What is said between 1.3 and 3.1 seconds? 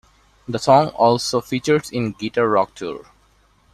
features in Guitar Rock Tour.